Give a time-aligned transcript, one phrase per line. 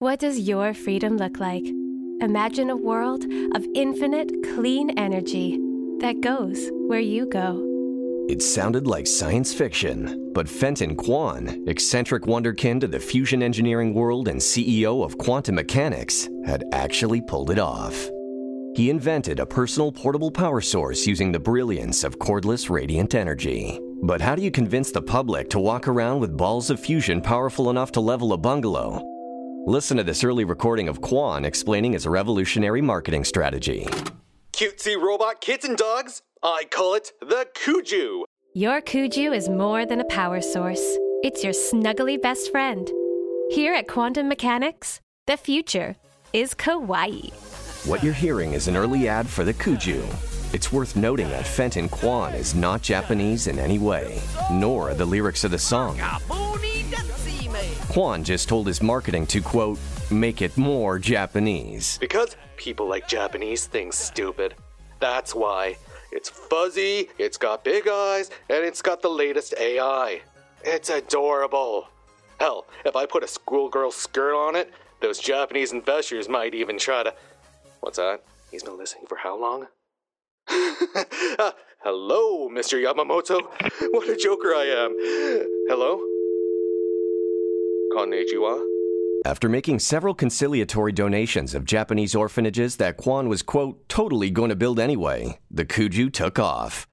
[0.00, 1.66] What does your freedom look like?
[2.22, 3.22] Imagine a world
[3.54, 5.58] of infinite, clean energy
[5.98, 7.62] that goes where you go.
[8.26, 14.28] It sounded like science fiction, but Fenton Kwan, eccentric wonderkin to the fusion engineering world
[14.28, 18.08] and CEO of Kwantum Mechanics, had actually pulled it off.
[18.76, 23.78] He invented a personal portable power source using the brilliance of cordless radiant energy.
[24.02, 27.68] But how do you convince the public to walk around with balls of fusion powerful
[27.68, 29.09] enough to level a bungalow?
[29.66, 33.86] Listen to this early recording of Kwan explaining his revolutionary marketing strategy.
[34.52, 38.22] Cutesy robot kids and dogs, I call it the Kuju.
[38.54, 42.90] Your Kuju is more than a power source, it's your snuggly best friend.
[43.50, 45.94] Here at Kwantum Mechanics, the future
[46.32, 47.30] is kawaii.
[47.86, 50.02] What you're hearing is an early ad for the Kuju.
[50.54, 54.20] It's worth noting that Fenton Kwan is not Japanese in any way,
[54.50, 56.00] nor are the lyrics of the song.
[57.90, 59.76] Kwan just told his marketing to, quote,
[60.12, 61.98] make it more Japanese.
[61.98, 64.54] Because people like Japanese things stupid.
[65.00, 65.76] That's why.
[66.12, 70.22] It's fuzzy, it's got big eyes, and it's got the latest AI.
[70.62, 71.88] It's adorable.
[72.38, 77.02] Hell, if I put a schoolgirl skirt on it, those Japanese investors might even try
[77.02, 77.12] to.
[77.80, 78.22] What's that?
[78.52, 79.66] He's been listening for how long?
[80.48, 81.50] uh,
[81.82, 82.80] hello, Mr.
[82.80, 83.40] Yamamoto.
[83.90, 84.94] What a joker I am.
[85.68, 86.09] Hello?
[87.90, 88.62] Konnichiwa?
[89.26, 94.56] After making several conciliatory donations of Japanese orphanages that Kwan was, quote, totally going to
[94.56, 96.86] build anyway, the Kuju took off.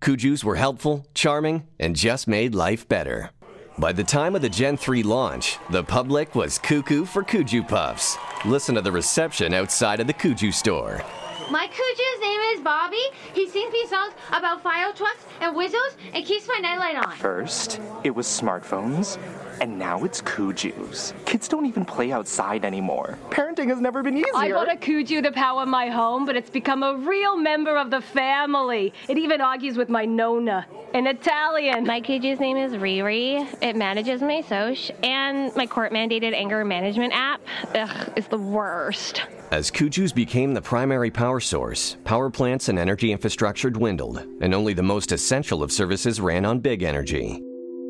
[0.00, 3.30] Kujus were helpful, charming, and just made life better.
[3.78, 8.16] By the time of the Gen 3 launch, the public was cuckoo for Kuju Puffs.
[8.46, 11.02] Listen to the reception outside of the Kuju store.
[11.50, 13.02] My Kuju's name is Bobby.
[13.34, 17.16] He sings me songs about fire trucks and whistles and keeps my nightlight on.
[17.16, 19.18] First, it was smartphones,
[19.60, 21.12] and now it's Kujus.
[21.24, 23.18] Kids don't even play outside anymore.
[23.30, 24.34] Parenting has never been easier.
[24.34, 27.90] I bought a Kuju to power my home, but it's become a real member of
[27.90, 28.92] the family.
[29.08, 31.84] It even argues with my Nona an Italian.
[31.84, 33.46] My Kuju's name is Riri.
[33.62, 37.42] It manages my Soch, and my court mandated anger management app.
[37.74, 39.22] Ugh, is the worst.
[39.50, 44.74] As Kujus became the primary power source, power plants and energy infrastructure dwindled, and only
[44.74, 47.42] the most essential of services ran on big energy.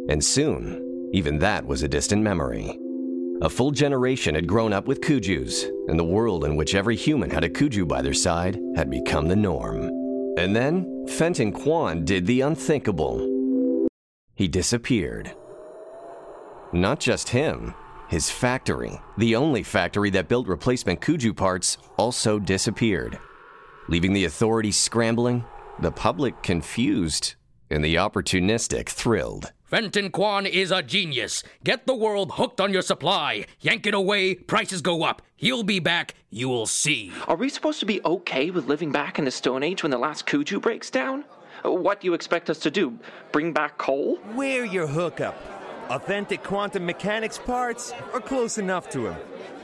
[0.09, 2.79] And soon, even that was a distant memory.
[3.43, 7.29] A full generation had grown up with Kujus, and the world in which every human
[7.29, 9.91] had a Kuju by their side had become the norm.
[10.39, 13.89] And then, Fenton Kwan did the unthinkable.
[14.37, 15.35] He disappeared.
[16.73, 17.75] Not just him,
[18.09, 23.19] his factory, the only factory that built replacement Kuju parts, also disappeared,
[23.89, 25.45] leaving the authorities scrambling,
[25.79, 27.35] the public confused,
[27.71, 29.53] and the opportunistic thrilled.
[29.65, 31.43] Fenton Kwan is a genius.
[31.65, 33.47] Get the world hooked on your supply.
[33.61, 35.23] Yank it away, prices go up.
[35.35, 37.13] He'll be back, you will see.
[37.27, 39.99] Are we supposed to be okay with living back in the Stone Age when the
[39.99, 41.25] last Kuju breaks down?
[41.65, 42.97] What do you expect us to do?
[43.33, 44.21] Bring back coal?
[44.35, 45.37] We're your hookup.
[45.89, 49.17] Authentic Kwantum Mechanics parts are close enough to him.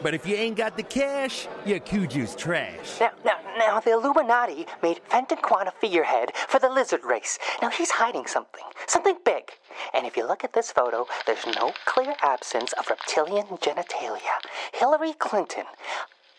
[0.03, 2.99] But if you ain't got the cash, your Kuju's trash.
[3.01, 7.39] Now, now, now, the Illuminati made Fenton Kwan a figurehead for the lizard race.
[7.61, 9.53] Now he's hiding something, something big.
[9.95, 14.37] And if you look at this photo, there's no clear absence of reptilian genitalia.
[14.73, 15.65] Hillary Clinton.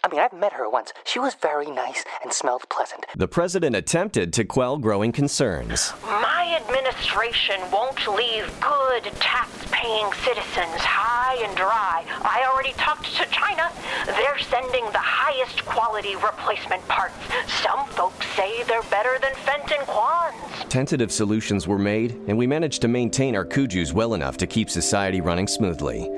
[0.05, 0.91] I mean, I've met her once.
[1.05, 3.05] She was very nice and smelled pleasant.
[3.15, 5.93] The president attempted to quell growing concerns.
[6.03, 12.03] My administration won't leave good tax paying citizens high and dry.
[12.21, 13.71] I already talked to China.
[14.05, 17.15] They're sending the highest quality replacement parts.
[17.63, 20.65] Some folks say they're better than Fenton Kwan's.
[20.67, 24.69] Tentative solutions were made, and we managed to maintain our Kujus well enough to keep
[24.69, 26.09] society running smoothly.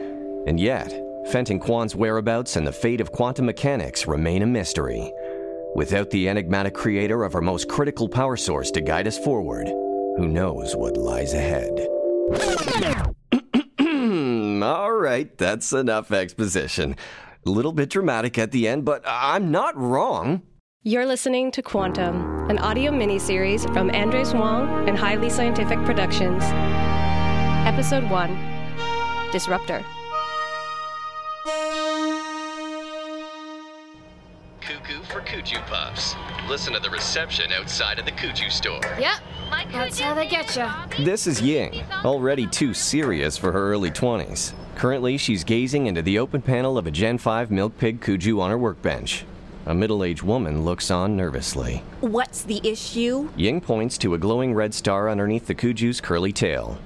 [0.47, 5.11] And yet, Fenton Kwan's whereabouts and the fate of Kwantum Mechanics remain a mystery.
[5.75, 10.27] Without the enigmatic creator of our most critical power source to guide us forward, who
[10.27, 11.71] knows what lies ahead?
[14.63, 16.95] All right, that's enough exposition.
[17.45, 20.43] A little bit dramatic at the end, but I'm not wrong.
[20.83, 26.43] You're listening to Kwantum, an audio miniseries from Andres Wong and Highly Scientific Productions.
[27.65, 29.83] Episode 1 Disruptor.
[35.15, 36.13] For Kuju Puffs.
[36.49, 38.81] Listen to the reception outside of the Kuju store.
[38.99, 39.21] Yep,
[39.71, 40.67] that's how they get you.
[41.05, 44.51] This is Ying, already too serious for her early 20s.
[44.75, 48.49] Currently, she's gazing into the open panel of a Gen 5 Milk Pig Kuju on
[48.49, 49.23] her workbench.
[49.67, 51.81] A middle aged woman looks on nervously.
[52.01, 53.29] What's the issue?
[53.37, 56.77] Ying points to a glowing red star underneath the Kuju's curly tail.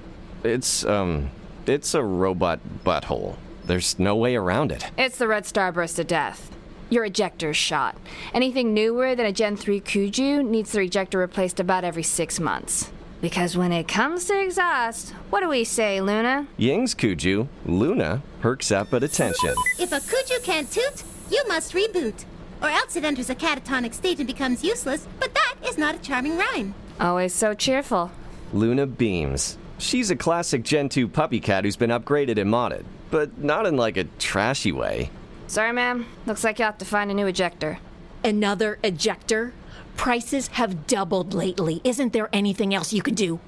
[0.44, 1.32] It's, um,
[1.66, 3.34] it's a robot butthole.
[3.64, 4.88] There's no way around it.
[4.96, 6.52] It's the red starburst of death.
[6.90, 7.96] Your ejector's shot.
[8.34, 12.90] Anything newer than a Gen 3 Kuju needs the ejector replaced about every six months.
[13.20, 16.48] Because when it comes to exhaust, what do we say, Luna?
[16.56, 19.54] Ying's Kuju, Luna, perks up at attention.
[19.78, 22.24] If a Kuju can't toot, you must reboot.
[22.60, 25.98] Or else it enters a catatonic state and becomes useless, but that is not a
[25.98, 26.74] charming rhyme.
[26.98, 28.10] Always so cheerful.
[28.52, 29.58] Luna beams.
[29.78, 33.76] She's a classic Gen 2 puppy cat who's been upgraded and modded, but not in
[33.76, 35.10] like a trashy way.
[35.50, 36.06] Sorry, ma'am.
[36.26, 37.80] Looks like you'll have to find a new ejector.
[38.22, 39.52] Another ejector?
[39.96, 41.80] Prices have doubled lately.
[41.82, 43.40] Isn't there anything else you can do?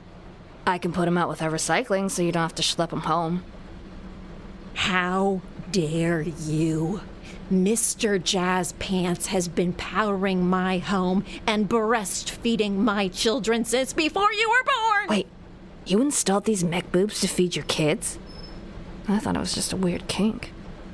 [0.66, 3.02] I can put them out with our recycling so you don't have to schlep them
[3.02, 3.44] home.
[4.74, 7.02] How dare you?
[7.52, 8.20] Mr.
[8.20, 14.64] Jazz Pants has been powering my home and breastfeeding my children since before you were
[14.64, 15.06] born!
[15.08, 15.28] Wait,
[15.86, 18.18] you installed these mech boobs to feed your kids?
[19.06, 20.50] I thought it was just a weird kink.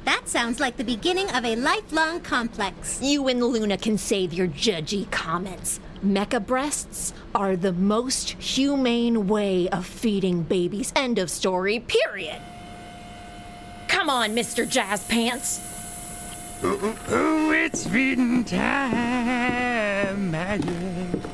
[0.08, 2.98] That sounds like the beginning of a lifelong complex.
[3.02, 5.80] You and Luna can save your judgy comments.
[6.02, 10.94] Mecha breasts are the most humane way of feeding babies.
[10.96, 12.40] End of story, period.
[13.88, 14.66] Come on, Mr.
[14.66, 15.60] Jazz Pants.
[16.64, 21.27] Ooh, ooh, ooh, it's feeding time, magic.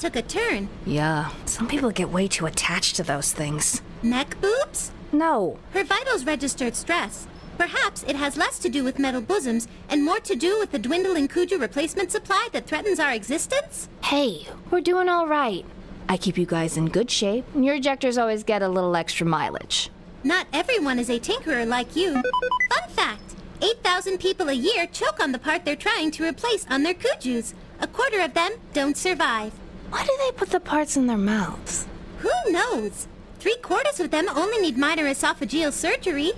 [0.00, 0.68] Took a turn.
[0.86, 3.82] Yeah, some people get way too attached to those things.
[4.02, 4.90] Neck boobs?
[5.12, 5.58] No.
[5.74, 7.26] Her vitals registered stress.
[7.58, 10.78] Perhaps it has less to do with metal bosoms and more to do with the
[10.78, 13.90] dwindling Kuju replacement supply that threatens our existence?
[14.02, 15.66] Hey, we're doing all right.
[16.08, 19.26] I keep you guys in good shape, and your ejectors always get a little extra
[19.26, 19.90] mileage.
[20.24, 22.14] Not everyone is a tinkerer like you.
[22.14, 26.82] Fun fact 8,000 people a year choke on the part they're trying to replace on
[26.82, 27.52] their Kujus.
[27.80, 29.52] A quarter of them don't survive.
[29.90, 31.86] Why do they put the parts in their mouths?
[32.18, 33.08] Who knows?
[33.38, 36.32] Three quarters of them only need minor esophageal surgery.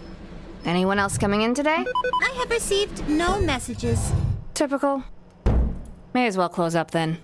[0.64, 1.84] Anyone else coming in today?
[2.22, 4.12] I have received no messages.
[4.54, 5.04] Typical.
[6.14, 7.18] May as well close up then.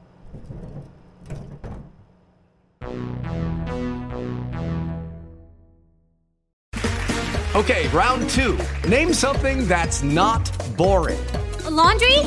[7.55, 8.59] Okay, round two.
[8.89, 11.19] Name something that's not boring.
[11.65, 12.19] A laundry?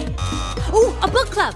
[0.74, 1.56] Ooh, a book club.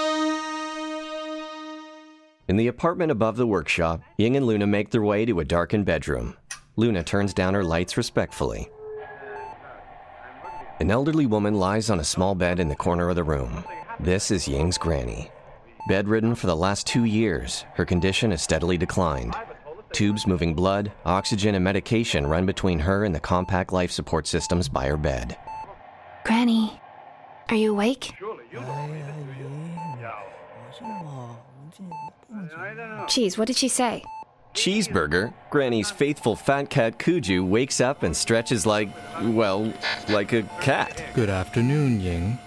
[2.47, 5.85] In the apartment above the workshop, Ying and Luna make their way to a darkened
[5.85, 6.35] bedroom.
[6.75, 8.69] Luna turns down her lights respectfully.
[10.79, 13.63] An elderly woman lies on a small bed in the corner of the room.
[13.99, 15.29] This is Ying's granny.
[15.87, 19.35] Bedridden for the last two years, her condition has steadily declined.
[19.93, 24.67] Tubes moving blood, oxygen, and medication run between her and the compact life support systems
[24.67, 25.37] by her bed.
[26.23, 26.79] Granny,
[27.49, 28.13] are you awake?
[33.07, 34.03] Geez, what did she say?
[34.53, 38.89] Cheeseburger, Granny's faithful fat cat Kuju, wakes up and stretches like,
[39.21, 39.71] well,
[40.09, 41.03] like a cat.
[41.13, 42.37] Good afternoon, Ying.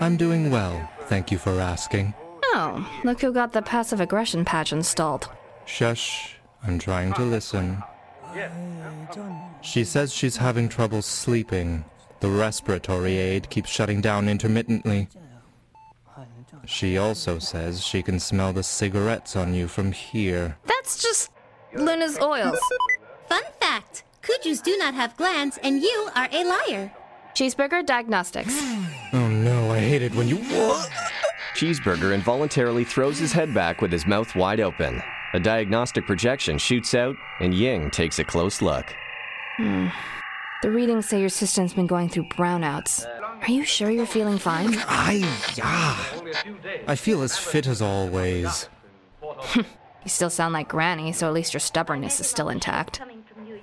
[0.00, 2.14] I'm doing well, thank you for asking.
[2.52, 5.28] Oh, look who got the passive aggression patch installed.
[5.66, 7.82] Shush, I'm trying to listen.
[9.60, 11.84] She says she's having trouble sleeping.
[12.20, 15.08] The respiratory aid keeps shutting down intermittently.
[16.66, 20.56] She also says she can smell the cigarettes on you from here.
[20.66, 21.30] That's just
[21.74, 22.58] Luna's oils.
[23.28, 26.92] Fun fact Kujus do not have glands, and you are a liar.
[27.34, 28.54] Cheeseburger Diagnostics.
[29.12, 30.36] oh no, I hate it when you.
[30.36, 30.90] What?
[31.54, 35.02] Cheeseburger involuntarily throws his head back with his mouth wide open.
[35.32, 38.94] A diagnostic projection shoots out, and Ying takes a close look.
[39.56, 39.88] Hmm.
[40.62, 43.06] The readings say your system's been going through brownouts.
[43.42, 44.76] Are you sure you're feeling fine?
[44.86, 45.24] I,
[45.56, 45.96] yeah.
[46.86, 48.68] I feel as fit as always.
[49.54, 49.64] you
[50.06, 53.00] still sound like Granny, so at least your stubbornness is still intact.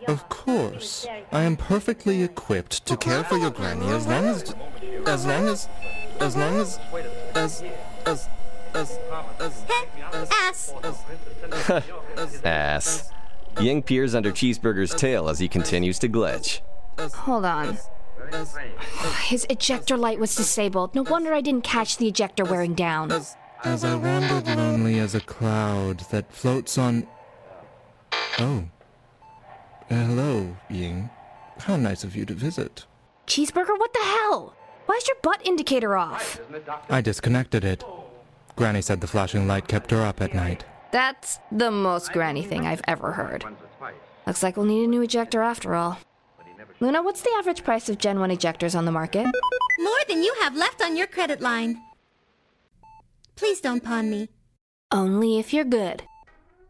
[0.08, 1.06] Of course.
[1.32, 4.56] I am perfectly equipped to care for your Granny as long as.
[5.06, 5.70] as long as.
[6.20, 6.80] as long as.
[7.36, 7.64] as.
[8.06, 8.30] as.
[8.74, 9.00] as.
[9.40, 9.66] as.
[10.32, 10.74] Ass.
[12.44, 13.12] Ass.
[13.60, 16.62] Ying peers under Cheeseburger's tail as he continues to glitch.
[17.00, 17.78] Hold on.
[19.28, 20.96] His ejector light was disabled.
[20.96, 23.12] No wonder I didn't catch the ejector wearing down.
[23.12, 27.08] As, as I wandered lonely as a cloud that floats on.
[28.40, 28.66] Oh.
[29.90, 31.10] Hello, Ying.
[31.60, 32.86] How nice of you to visit.
[33.26, 34.56] Cheeseburger, what the hell?
[34.86, 36.40] Why is your butt indicator off?
[36.90, 37.84] I disconnected it.
[38.56, 40.66] Granny said the flashing light kept her up at night.
[40.92, 43.46] That's the most granny thing I've ever heard.
[44.26, 46.00] Looks like we'll need a new ejector after all.
[46.80, 49.26] Luna, what's the average price of Gen 1 ejectors on the market?
[49.26, 51.82] More than you have left on your credit line.
[53.36, 54.30] Please don't pawn me.
[54.92, 56.04] Only if you're good.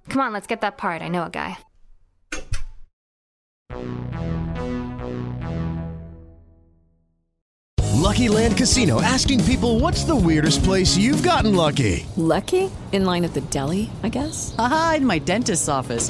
[0.08, 1.02] Come on, let's get that part.
[1.02, 1.58] I know a guy.
[7.94, 12.06] Lucky Land Casino asking people what's the weirdest place you've gotten lucky?
[12.16, 12.72] Lucky?
[12.94, 14.56] In line at the deli, I guess?
[14.58, 16.10] Aha, in my dentist's office.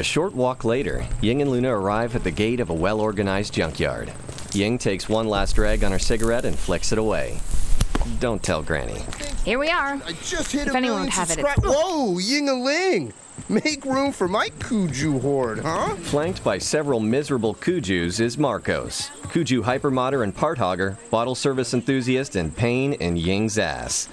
[0.00, 3.52] A short walk later, Ying and Luna arrive at the gate of a well organized
[3.52, 4.10] junkyard.
[4.54, 7.38] Ying takes one last drag on her cigarette and flicks it away.
[8.18, 9.02] Don't tell Granny.
[9.44, 10.00] Here we are.
[10.02, 13.12] I just hit if a anyone million would have it, subscri- Whoa, ying-a-ling!
[13.50, 15.96] Make room for my Kuju horde, huh?
[15.96, 22.36] Flanked by several miserable Kujus is Marcos, Kuju hypermodder and part hogger, bottle service enthusiast,
[22.36, 24.08] and pain in Ying's ass.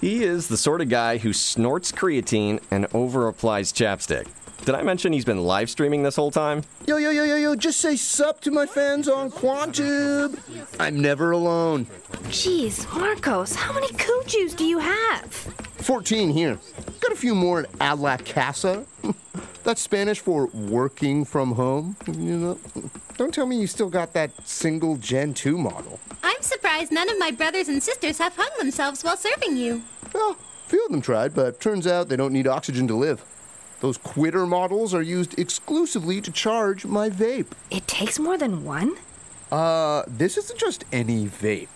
[0.00, 4.28] He is the sort of guy who snorts creatine and over applies chapstick.
[4.66, 6.64] Did I mention he's been live streaming this whole time?
[6.88, 10.40] Yo, yo, yo, yo, yo, just say sup to my fans on Kwantube.
[10.80, 11.86] I'm never alone.
[12.30, 15.32] Jeez, Marcos, how many Kujus do you have?
[15.32, 16.58] 14 here.
[16.98, 18.84] Got a few more at A la Casa.
[19.62, 21.96] That's Spanish for working from home.
[22.08, 22.58] You know,
[23.16, 26.00] don't tell me you still got that single Gen 2 model.
[26.24, 29.84] I'm surprised none of my brothers and sisters have hung themselves while serving you.
[30.12, 33.24] Well, a few of them tried, but turns out they don't need oxygen to live.
[33.80, 37.52] Those quitter models are used exclusively to charge my vape.
[37.70, 38.96] It takes more than one?
[39.52, 41.68] Uh, this isn't just any vape.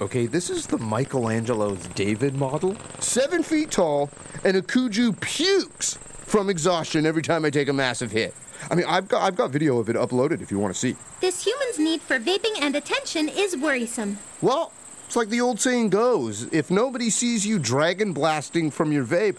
[0.00, 2.74] Okay, this is the Michelangelo's David model.
[3.00, 4.10] Seven feet tall,
[4.44, 8.34] and a Kuju pukes from exhaustion every time I take a massive hit.
[8.70, 10.96] I mean, I've got, I've got video of it uploaded if you want to see.
[11.20, 14.18] This human's need for vaping and attention is worrisome.
[14.42, 14.72] Well,
[15.06, 19.36] it's like the old saying goes if nobody sees you dragon blasting from your vape,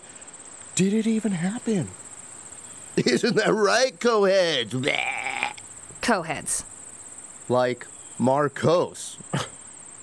[0.75, 1.90] did it even happen?
[2.98, 4.74] Isn't that right, co-heads?
[4.74, 5.54] Bleh.
[6.01, 6.66] Co-heads.
[7.48, 7.88] Like
[8.18, 9.18] Marcos.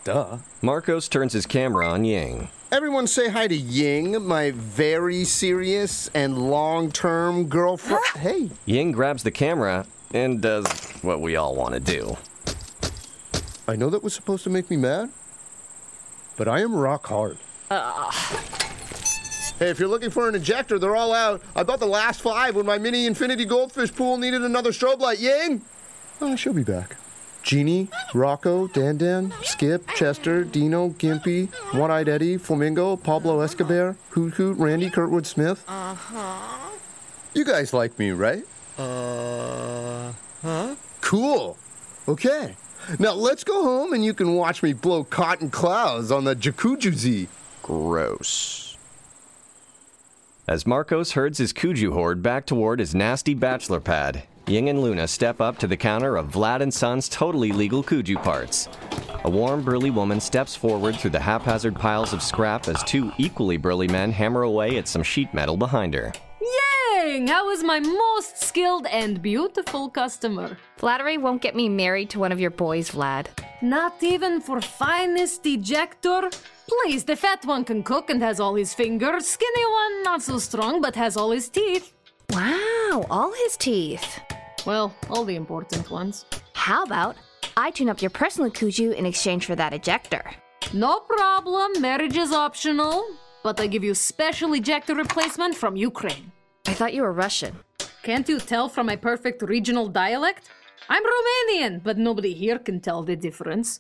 [0.05, 0.39] Duh.
[0.63, 2.49] Marcos turns his camera on Ying.
[2.71, 8.05] Everyone say hi to Ying, my very serious and long-term girlfriend.
[8.17, 8.51] hey.
[8.67, 10.67] Ying grabs the camera and does
[11.03, 12.17] what we all want to do.
[13.67, 15.11] I know that was supposed to make me mad,
[16.37, 17.37] but I am rock hard.
[19.59, 21.43] Hey, if you're looking for an injector, they're all out.
[21.57, 25.19] I bought the last five when my mini infinity goldfish pool needed another strobe light.
[25.19, 25.63] Ying!
[26.21, 26.97] Oh, she'll be back.
[27.43, 34.35] Jeannie, Rocco, Dan Dan, Skip, Chester, Dino, Gimpy, One Eyed Eddie, Flamingo, Pablo Escobar, Hoot
[34.35, 35.65] Hoot, Randy Kurtwood Smith.
[35.67, 36.71] Uh huh.
[37.35, 38.45] You guys like me, right?
[38.79, 40.13] Uh
[40.43, 40.77] huh.
[41.01, 41.57] Cool.
[42.07, 42.55] Okay.
[43.01, 47.27] Now let's go home and you can watch me blow cotton clouds on the jacuzzi.
[47.63, 48.68] Gross.
[50.49, 55.07] As Marcos herds his Kuju horde back toward his nasty bachelor pad, Ying and Luna
[55.07, 58.67] step up to the counter of Vlad and Son's totally legal Kuju parts.
[59.25, 63.59] A warm, burly woman steps forward through the haphazard piles of scrap as two equally
[63.59, 66.15] burly men hammer away at some sheet metal behind her.
[66.41, 67.27] Yang!
[67.27, 70.57] How is my most skilled and beautiful customer?
[70.79, 73.27] Flattery won't get me married to one of your boys, Vlad.
[73.61, 76.31] Not even for finest ejector?
[76.69, 79.27] Please, the fat one can cook and has all his fingers.
[79.27, 81.95] Skinny one, not so strong, but has all his teeth.
[82.31, 84.21] Wow, all his teeth.
[84.67, 86.27] Well, all the important ones.
[86.53, 87.17] How about
[87.57, 90.31] I tune up your personal Kuju in exchange for that ejector?
[90.75, 93.07] No problem, marriage is optional.
[93.43, 96.33] But I give you special ejector replacement from Ukraine.
[96.67, 97.57] I thought you were Russian.
[98.03, 100.51] Can't you tell from my perfect regional dialect?
[100.91, 103.79] I'm Romanian, but nobody here can tell the difference.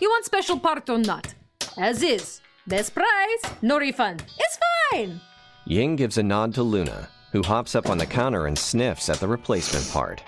[0.00, 1.35] You want special part or not?
[1.78, 2.40] As is.
[2.66, 4.24] Best price, no refund.
[4.38, 4.58] It's
[4.90, 5.20] fine!
[5.66, 9.20] Ying gives a nod to Luna, who hops up on the counter and sniffs at
[9.20, 10.22] the replacement part.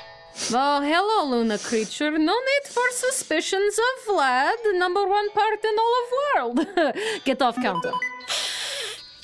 [0.53, 2.11] Oh, hello, Luna creature.
[2.13, 6.95] No need for suspicions of Vlad, number one part in all of world.
[7.25, 7.93] Get off counter.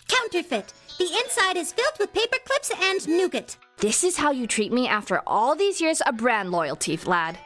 [0.08, 0.72] Counterfeit.
[0.98, 3.56] The inside is filled with paper clips and nougat.
[3.78, 7.36] This is how you treat me after all these years of brand loyalty, Vlad.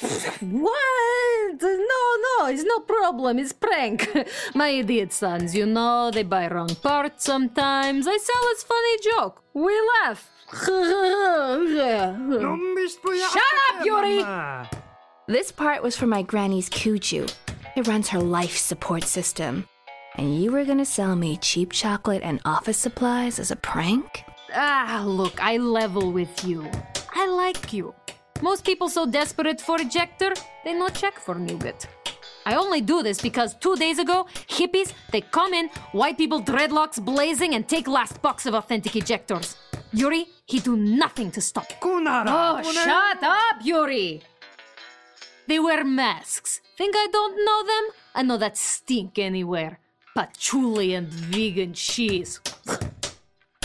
[0.00, 1.62] What?
[1.62, 3.38] No, no, it's no problem.
[3.38, 4.08] It's prank.
[4.54, 8.06] My idiot sons, you know, they buy wrong parts sometimes.
[8.06, 9.42] I sell as funny joke.
[9.54, 10.30] We laugh.
[13.32, 14.24] Shut up, Yuri!
[15.26, 17.30] This part was for my granny's Kuju.
[17.76, 19.68] It runs her life support system.
[20.14, 24.24] And you were gonna sell me cheap chocolate and office supplies as a prank?
[24.54, 26.68] Ah, look, I level with you.
[27.14, 27.94] I like you.
[28.40, 30.32] Most people so desperate for ejector,
[30.64, 31.86] they no check for nougat.
[32.46, 37.04] I only do this because two days ago, hippies, they come in, white people dreadlocks
[37.04, 39.56] blazing, and take last box of authentic ejectors.
[39.92, 41.66] Yuri, he do nothing to stop.
[41.82, 44.22] Oh, shut up, Yuri!
[45.46, 46.60] They wear masks.
[46.76, 47.84] Think I don't know them?
[48.14, 49.78] I know that stink anywhere.
[50.14, 52.40] Patchouli and vegan cheese.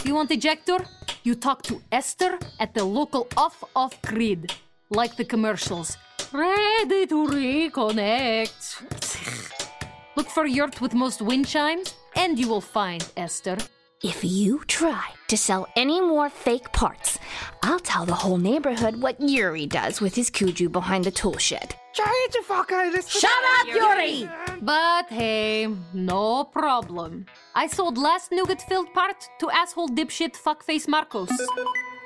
[0.04, 0.86] You want ejector?
[1.24, 4.54] You talk to Esther at the local off off grid,
[4.90, 5.98] like the commercials.
[6.32, 8.82] Ready to reconnect.
[10.16, 13.58] Look for yurt with most wind chimes, and you will find Esther.
[14.04, 17.18] If you try to sell any more fake parts,
[17.64, 21.76] I'll tell the whole neighborhood what Yuri does with his Kuju behind the tool shed.
[23.08, 24.30] Shut up, Yuri!
[24.62, 27.28] But hey, no problem.
[27.56, 31.30] I sold last nougat filled part to asshole dipshit fuckface Marcos.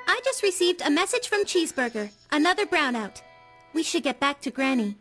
[0.10, 2.10] I just received a message from Cheeseburger.
[2.32, 3.22] Another brownout.
[3.74, 4.96] We should get back to Granny.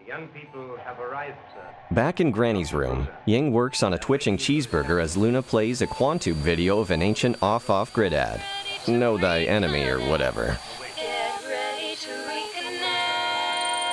[0.00, 1.62] The young people have arrived, sir.
[1.92, 6.34] Back in Granny's room, Ying works on a twitching cheeseburger as Luna plays a Kwantube
[6.34, 8.40] video of an ancient off off grid ad.
[8.88, 10.58] Know thy enemy or whatever.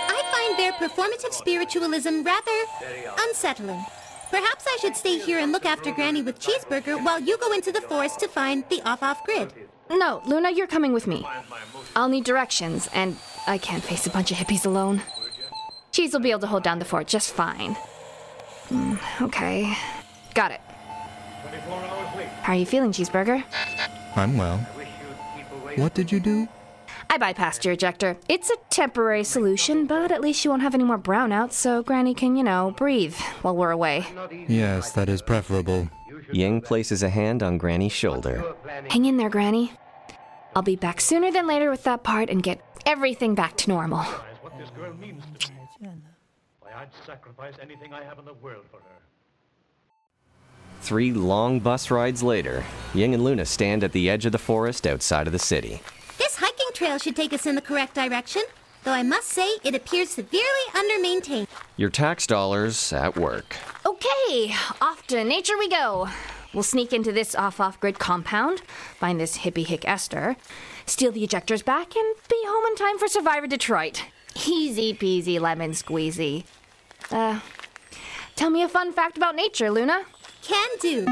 [0.10, 2.66] I find their performative spiritualism rather
[3.20, 3.86] unsettling.
[4.32, 7.72] Perhaps I should stay here and look after Granny with Cheeseburger while you go into
[7.72, 9.54] the forest to find the off off grid.
[9.90, 11.28] No, Luna, you're coming with me.
[11.98, 15.02] I'll need directions, and I can't face a bunch of hippies alone.
[15.92, 17.76] Cheese will be able to hold down the fort just fine.
[18.70, 19.76] Hmm, okay.
[20.34, 20.62] Got it.
[22.44, 23.44] How are you feeling, Cheeseburger?
[24.16, 24.58] I'm well.
[25.76, 26.48] What did you do?
[27.12, 28.16] I bypassed your ejector.
[28.30, 32.14] It's a temporary solution, but at least you won't have any more brownouts, so Granny
[32.14, 34.08] can, you know, breathe while we're away.
[34.48, 35.90] Yes, that is preferable.
[36.32, 38.56] Ying places a hand on Granny's shoulder.
[38.90, 39.74] Hang in there, Granny.
[40.56, 44.04] I'll be back sooner than later with that part and get everything back to normal.
[44.40, 45.90] What this girl means to me.
[46.62, 49.02] Why, I'd sacrifice anything I have in the world for her.
[50.80, 54.88] Three long bus rides later, Ying and Luna stand at the edge of the forest
[54.88, 55.82] outside of the city.
[56.18, 56.51] This hiking
[56.82, 58.42] trail should take us in the correct direction,
[58.84, 61.48] though I must say it appears severely under-maintained.
[61.78, 63.56] Your tax dollars at work.
[63.86, 66.10] Okay, off to nature we go.
[66.56, 68.64] We'll sneak into this off off grid compound,
[68.98, 70.38] find this hippie hick Esther,
[70.88, 74.04] steal the ejectors back, and be home in time for Survivor Detroit.
[74.48, 76.46] Easy peasy lemon squeezy.
[77.12, 77.42] Uh,
[78.36, 80.02] tell me a fun fact about nature, Luna.
[80.42, 81.06] Can do.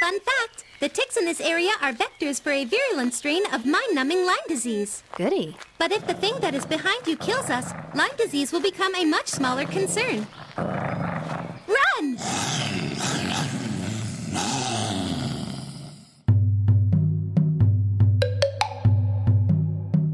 [0.00, 3.94] Fun fact the ticks in this area are vectors for a virulent strain of mind
[3.94, 5.02] numbing Lyme disease.
[5.16, 5.56] Goody.
[5.78, 9.06] But if the thing that is behind you kills us, Lyme disease will become a
[9.06, 10.26] much smaller concern.
[10.58, 12.18] Run!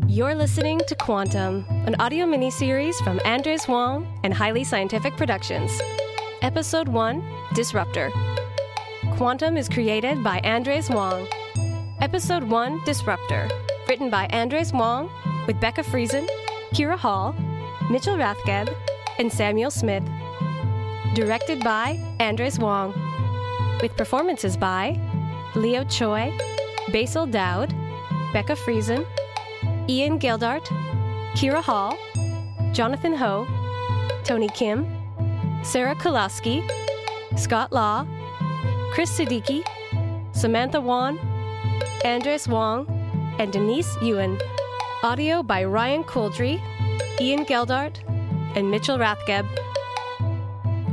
[0.08, 5.72] You're listening to Kwantum, an audio miniseries from Andres Wong and Highly Scientific Productions.
[6.42, 7.22] Episode 1
[7.54, 8.12] Disruptor.
[9.12, 11.28] Kwantum is created by Andres Wong.
[12.00, 13.46] Episode 1 Disruptor.
[13.86, 15.10] Written by Andres Wong
[15.46, 16.26] with Becca Friesen,
[16.72, 17.34] Kira Hall,
[17.90, 18.74] Mitchell Rathgeb,
[19.18, 20.02] and Samuel Smith.
[21.14, 22.94] Directed by Andres Wong.
[23.82, 24.98] With performances by
[25.54, 26.32] Leo Choy,
[26.90, 27.70] Basel Daoud,
[28.32, 29.06] Becca Friesen,
[29.90, 30.64] Ian Geldart,
[31.34, 31.96] Kira Hall,
[32.72, 33.46] Jonathan Ho,
[34.24, 34.86] Tony Kim,
[35.62, 36.66] Sarah Kolasky,
[37.36, 38.06] Scott Law,
[38.92, 39.64] Kris Siddiqi,
[40.34, 41.18] Samantha Wan,
[42.04, 42.86] Andres Wong,
[43.38, 44.38] and Denise Yuen.
[45.02, 46.60] Audio by Ryan Couldrey,
[47.18, 48.06] Ian Geldart,
[48.54, 49.48] and Mitchell Rathgeb.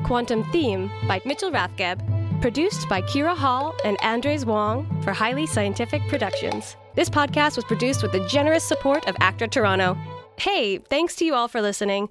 [0.04, 2.00] Kwantum Theme by Mitchell Rathgeb.
[2.42, 6.78] Produced by Kira Hall and Andres Wong for Highly Scientific Productions.
[6.96, 9.98] This podcast was produced with the generous support of ACTRA Toronto.
[10.38, 12.08] Hey, thanks to you all for listening.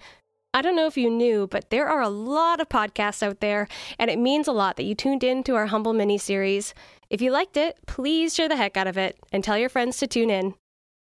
[0.55, 3.69] I don't know if you knew, but there are a lot of podcasts out there,
[3.99, 6.73] and it means a lot that you tuned in to our humble mini series.
[7.11, 9.99] If you liked it, please share the heck out of it and tell your friends
[9.99, 10.55] to tune in.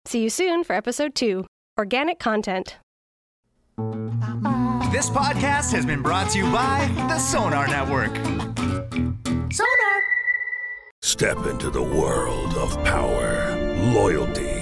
[0.05, 2.77] See you soon for episode two Organic Content.
[4.93, 8.15] This podcast has been brought to you by the Sonar Network.
[9.53, 10.03] Sonar!
[11.03, 13.57] Step into the world of power,
[13.93, 14.62] loyalty,